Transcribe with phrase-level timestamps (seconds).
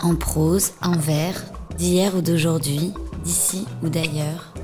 [0.00, 1.44] En prose, en vers,
[1.76, 2.92] d'hier ou d'aujourd'hui,
[3.24, 4.54] d'ici ou d'ailleurs,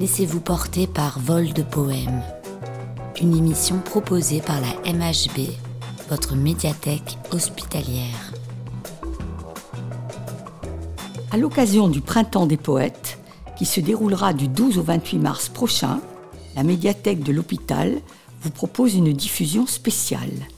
[0.00, 2.22] laissez-vous porter par Vol de Poèmes,
[3.20, 5.50] une émission proposée par la MHB,
[6.10, 8.32] votre médiathèque hospitalière.
[11.30, 13.18] À l'occasion du Printemps des Poètes,
[13.56, 16.00] qui se déroulera du 12 au 28 mars prochain,
[16.56, 18.00] la médiathèque de l'hôpital
[18.42, 20.48] vous propose une diffusion spéciale.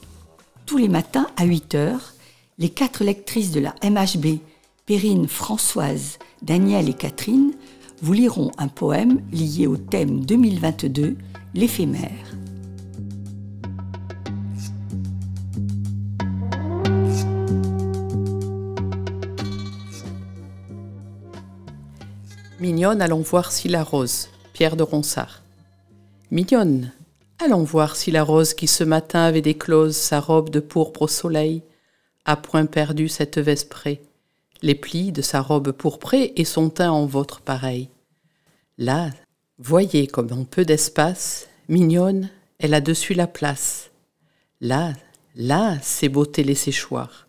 [0.65, 1.97] Tous les matins à 8 h,
[2.59, 4.39] les quatre lectrices de la MHB,
[4.85, 7.53] Perrine, Françoise, Danielle et Catherine,
[8.01, 11.15] vous liront un poème lié au thème 2022,
[11.53, 12.09] l'éphémère.
[22.59, 24.27] Mignonne, allons voir si la rose.
[24.51, 25.43] Pierre de Ronsard.
[26.29, 26.91] Mignonne,
[27.41, 31.07] allons voir si la rose qui ce matin avait déclose sa robe de pourpre au
[31.07, 31.63] soleil
[32.29, 34.01] a point perdu cette vesprée,
[34.61, 37.89] les plis de sa robe pourprée et son teint en votre pareil.
[38.77, 39.09] Là,
[39.57, 43.89] voyez comme en peu d'espace, mignonne, elle a dessus la place.
[44.61, 44.93] Là,
[45.35, 47.25] là, c'est beauté les séchoirs.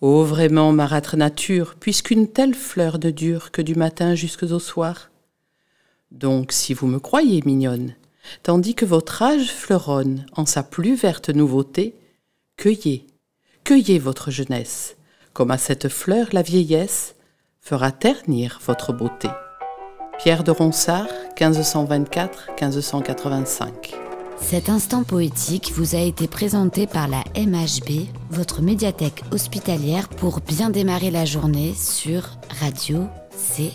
[0.00, 5.10] Oh, vraiment, marâtre nature, puisqu'une telle fleur de dur que du matin jusqu'au soir.
[6.12, 7.96] Donc, si vous me croyez mignonne,
[8.44, 11.96] tandis que votre âge fleuronne en sa plus verte nouveauté,
[12.56, 13.09] cueillez,
[13.70, 14.96] cueillez votre jeunesse,
[15.32, 17.14] comme à cette fleur la vieillesse
[17.60, 19.28] fera ternir votre beauté.
[20.18, 21.06] Pierre de Ronsard,
[21.38, 23.94] 1524-1585.
[24.40, 30.70] Cet instant poétique vous a été présenté par la MHB, votre médiathèque hospitalière pour bien
[30.70, 32.22] démarrer la journée sur
[32.60, 33.06] Radio
[33.54, 33.70] CHU.